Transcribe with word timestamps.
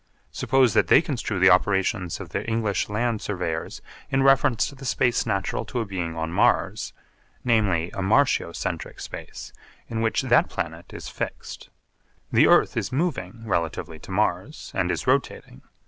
Suppose 0.31 0.73
that 0.73 0.87
they 0.87 0.99
construe 0.99 1.37
the 1.39 1.51
operations 1.51 2.19
of 2.19 2.29
the 2.29 2.43
English 2.47 2.89
land 2.89 3.21
surveyors 3.21 3.83
in 4.09 4.23
reference 4.23 4.65
to 4.65 4.73
the 4.73 4.83
space 4.83 5.27
natural 5.27 5.63
to 5.65 5.79
a 5.79 5.85
being 5.85 6.15
on 6.15 6.31
Mars, 6.31 6.91
namely 7.43 7.91
a 7.91 8.01
Martio 8.01 8.51
centric 8.51 8.99
space 8.99 9.53
in 9.87 10.01
which 10.01 10.23
that 10.23 10.49
planet 10.49 10.91
is 10.91 11.07
fixed. 11.07 11.69
The 12.31 12.47
earth 12.47 12.75
is 12.75 12.91
moving 12.91 13.43
relatively 13.45 13.99
to 13.99 14.09
Mars 14.09 14.71
and 14.73 14.89
is 14.89 15.05
rotating. 15.05 15.61